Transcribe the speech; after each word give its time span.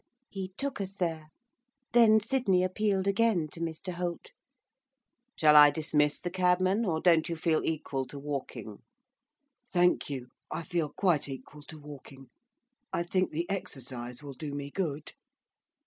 He 0.31 0.51
took 0.57 0.81
us 0.81 0.95
there. 0.95 1.29
Then 1.93 2.19
Sydney 2.19 2.63
appealed 2.63 3.05
again 3.05 3.47
to 3.49 3.59
Mr 3.59 3.93
Holt. 3.93 4.31
'Shall 5.35 5.55
I 5.55 5.69
dismiss 5.69 6.19
the 6.19 6.31
cabman, 6.31 6.85
or 6.87 6.99
don't 6.99 7.29
you 7.29 7.35
feel 7.35 7.63
equal 7.63 8.07
to 8.07 8.17
walking?' 8.17 8.81
'Thank 9.71 10.09
you, 10.09 10.29
I 10.49 10.63
feel 10.63 10.89
quite 10.89 11.29
equal 11.29 11.61
to 11.67 11.77
walking, 11.77 12.31
I 12.91 13.03
think 13.03 13.29
the 13.29 13.47
exercise 13.47 14.23
will 14.23 14.33
do 14.33 14.55
me 14.55 14.71
good. 14.71 15.11